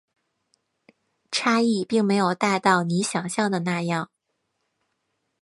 [1.29, 4.09] 差异并没有大到你想像的那样